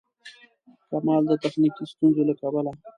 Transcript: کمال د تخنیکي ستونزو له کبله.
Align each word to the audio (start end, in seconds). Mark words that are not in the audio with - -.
کمال 0.89 1.23
د 1.27 1.31
تخنیکي 1.43 1.83
ستونزو 1.91 2.21
له 2.29 2.33
کبله. 2.41 2.71